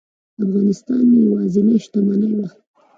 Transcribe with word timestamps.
افغانستان 0.43 0.99
مې 1.09 1.17
یوازینۍ 1.25 1.77
شتمني 1.85 2.29
وه. 2.37 2.47